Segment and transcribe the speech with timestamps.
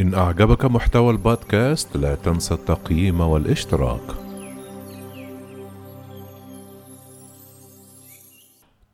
[0.00, 4.00] إن أعجبك محتوى البودكاست لا تنسى التقييم والاشتراك.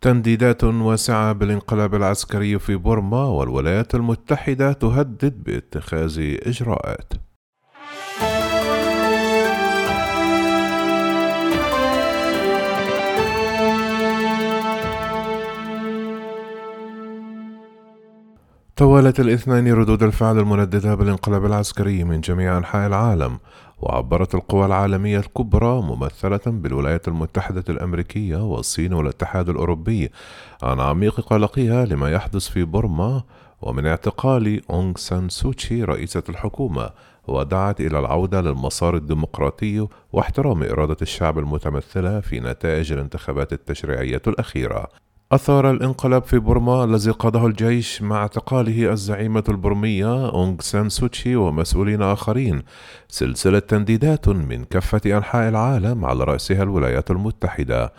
[0.01, 7.13] تنديدات واسعة بالانقلاب العسكري في بورما والولايات المتحدة تهدد باتخاذ إجراءات.
[18.87, 23.39] توالت الاثنين ردود الفعل المنددة بالانقلاب العسكري من جميع أنحاء العالم
[23.79, 30.11] وعبرت القوى العالمية الكبرى ممثلة بالولايات المتحدة الأمريكية والصين والاتحاد الأوروبي
[30.63, 33.23] عن عميق قلقها لما يحدث في بورما
[33.63, 36.91] ومن اعتقال أونغ سان سوتشي رئيسة الحكومة
[37.29, 45.06] ودعت إلى العودة للمسار الديمقراطي واحترام إرادة الشعب المتمثلة في نتائج الانتخابات التشريعية الأخيرة.
[45.33, 52.03] أثار الانقلاب في بورما الذي قاده الجيش مع اعتقاله الزعيمة البرمية أونغ سان سوتشي ومسؤولين
[52.03, 52.63] آخرين.
[53.09, 57.93] سلسلة تنديدات من كافة أنحاء العالم على رأسها الولايات المتحدة.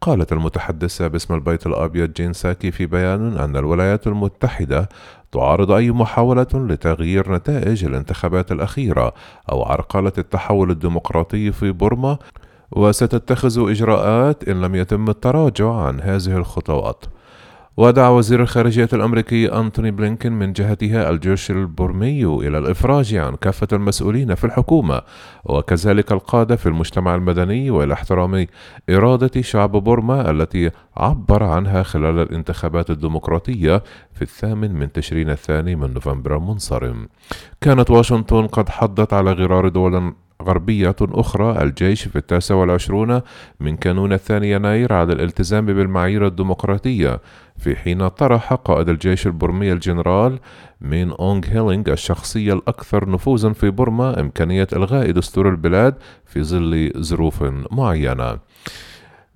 [0.00, 4.88] قالت المتحدثة باسم البيت الأبيض جين ساكي في بيان أن الولايات المتحدة
[5.32, 9.14] تعارض أي محاولة لتغيير نتائج الانتخابات الأخيرة
[9.52, 12.18] أو عرقلة التحول الديمقراطي في بورما
[12.72, 17.04] وستتخذ إجراءات إن لم يتم التراجع عن هذه الخطوات.
[17.78, 24.34] ودعا وزير الخارجية الأمريكي أنتوني بلينكين من جهتها الجيش البرمي إلى الإفراج عن كافة المسؤولين
[24.34, 25.02] في الحكومة
[25.44, 28.46] وكذلك القادة في المجتمع المدني وإلى احترام
[28.90, 33.82] إرادة شعب بورما التي عبر عنها خلال الانتخابات الديمقراطية
[34.14, 37.08] في الثامن من تشرين الثاني من نوفمبر المنصرم
[37.60, 40.12] كانت واشنطن قد حضت على غرار دول
[40.48, 43.20] غربية أخرى الجيش في التاسع والعشرون
[43.60, 47.20] من كانون الثاني يناير على الالتزام بالمعايير الديمقراطية
[47.58, 50.38] في حين طرح قائد الجيش البرمي الجنرال
[50.80, 55.94] مين أونغ هلاينغ الشخصية الأكثر نفوذا في بورما إمكانية إلغاء دستور البلاد
[56.26, 58.38] في ظل ظروف معينة.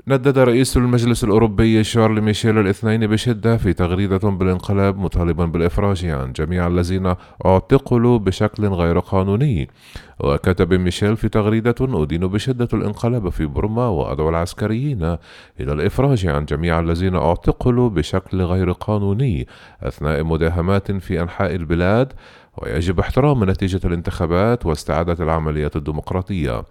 [0.09, 6.67] ندد رئيس المجلس الأوروبي شارل ميشيل الاثنين بشدة في تغريدة بالانقلاب مطالبا بالإفراج عن جميع
[6.67, 7.15] الذين
[7.47, 9.69] اعتقلوا بشكل غير قانوني.
[10.21, 15.03] وكتب ميشيل في تغريدة أدين بشدة الانقلاب في بورما وأدعو العسكريين
[15.61, 19.47] إلى الإفراج عن جميع الذين اعتقلوا بشكل غير قانوني
[19.83, 22.13] أثناء مداهمات في أنحاء البلاد.
[22.57, 26.65] ويجب احترام نتيجة الانتخابات واستعادة العمليات الديمقراطية.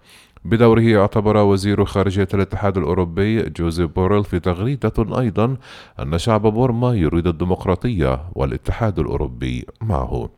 [0.44, 5.56] بدوره اعتبر وزير خارجية الاتحاد الأوروبي جوزيف بوريل في تغريدة أيضا
[6.00, 10.28] أن شعب بورما يريد الديمقراطية والاتحاد الأوروبي معه.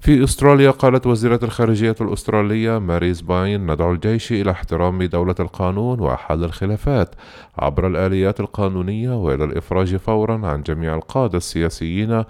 [0.00, 6.44] في أستراليا قالت وزيرة الخارجية الأسترالية ماريز باين ندعو الجيش إلى احترام دولة القانون وحل
[6.44, 7.14] الخلافات
[7.58, 12.24] عبر الآليات القانونية وإلى الإفراج فورا عن جميع القادة السياسيين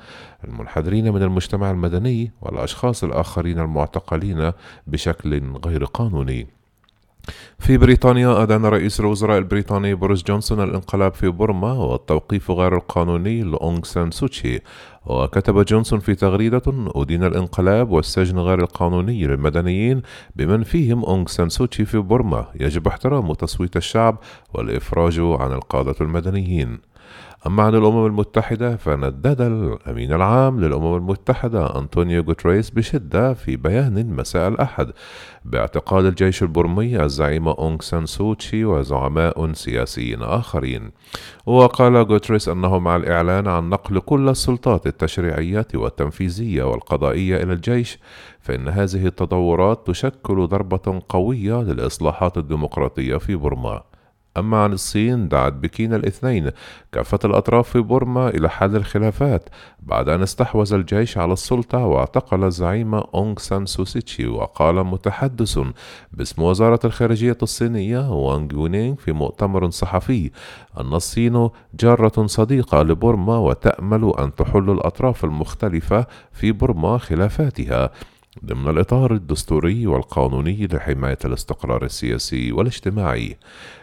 [0.45, 4.53] المنحدرين من المجتمع المدني والأشخاص الآخرين المعتقلين
[4.87, 6.47] بشكل غير قانوني.
[7.59, 13.83] في بريطانيا أدان رئيس الوزراء البريطاني بوريس جونسون الانقلاب في بورما والتوقيف غير القانوني لأونغ
[13.83, 14.61] سان سوتشي.
[15.07, 20.03] وكتب جونسون في تغريدة أدين الانقلاب والسجن غير القانوني للمدنيين
[20.37, 22.47] بمن فيهم أونغ سان سوتشي في بورما.
[22.61, 24.19] يجب احترام تصويت الشعب
[24.55, 26.91] والإفراج عن القادة المدنيين.
[27.47, 34.49] أما عن الأمم المتحدة فندد الأمين العام للأمم المتحدة أنطونيو غوتريس بشدة في بيان مساء
[34.49, 34.91] الأحد
[35.45, 40.91] باعتقال الجيش البرمي الزعيمة أونغ سان سوتشي وزعماء سياسيين آخرين.
[41.47, 47.99] وقال غوتريس أنه مع الإعلان عن نقل كل السلطات التشريعية والتنفيذية والقضائية إلى الجيش
[48.41, 53.83] فإن هذه التطورات تشكل ضربة قوية للإصلاحات الديمقراطية في بورما
[54.37, 56.51] أما عن الصين دعت بكين الاثنين
[56.93, 59.49] كافة الأطراف في بورما إلى حل الخلافات
[59.83, 65.59] بعد أن استحوذ الجيش على السلطة واعتقل الزعيم أونغ سان سوسيتشي وقال متحدث
[66.13, 70.31] باسم وزارة الخارجية الصينية وانغ يونينغ في مؤتمر صحفي
[70.81, 71.49] أن الصين
[71.81, 77.91] جارة صديقة لبورما وتأمل أن تحل الأطراف المختلفة في بورما خلافاتها.
[78.45, 83.37] ضمن الإطار الدستوري والقانوني لحماية الاستقرار السياسي والاجتماعي.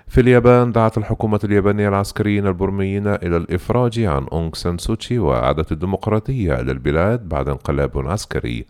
[0.07, 6.53] في اليابان دعت الحكومة اليابانية العسكريين البرميين إلى الإفراج عن أونغ سان سوتشي وإعادة الديمقراطية
[6.59, 8.65] إلى البلاد بعد انقلاب عسكري.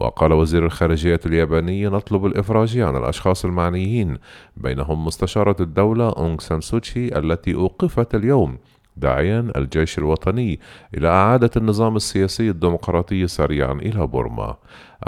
[0.00, 4.18] وقال وزير الخارجية الياباني نطلب الإفراج عن الأشخاص المعنيين
[4.56, 8.58] بينهم مستشارة الدولة أونغ سان سوتشي التي أوقفت اليوم
[8.96, 10.60] داعيا الجيش الوطني
[10.94, 14.56] إلى إعادة النظام السياسي الديمقراطي سريعا إلى بورما.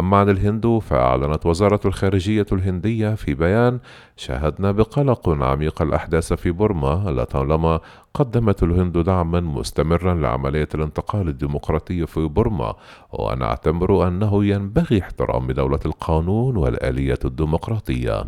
[0.01, 3.79] أما عن الهند فأعلنت وزارة الخارجية الهندية في بيان
[4.17, 7.81] شاهدنا بقلق عميق الأحداث في بورما لطالما
[8.15, 12.75] قدمت الهند دعما مستمرا لعملية الانتقال الديمقراطي في بورما.
[13.13, 18.25] ونعتبر أنه ينبغي احترام دولة القانون والآلية الديمقراطية.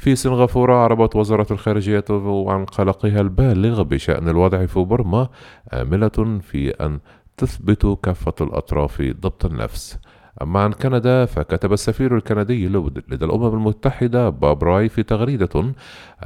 [0.00, 2.04] في سنغافورة أعربت وزارة الخارجية
[2.48, 5.28] عن قلقها البالغ بشأن الوضع في بورما
[5.72, 7.00] آملة في أن
[7.36, 9.98] تثبت كافة الأطراف ضبط النفس.
[10.42, 15.60] أما عن كندا فكتب السفير الكندي لدى الأمم المتحدة باب راي في تغريدة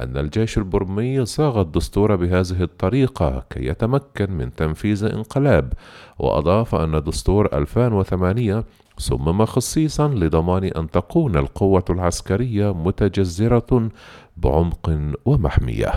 [0.01, 5.73] أن الجيش البرمي صاغ الدستور بهذه الطريقة كي يتمكن من تنفيذ انقلاب
[6.19, 8.63] وأضاف أن دستور 2008
[8.97, 13.89] صمم خصيصا لضمان أن تكون القوة العسكرية متجذرة
[14.37, 15.91] بعمق ومحمية.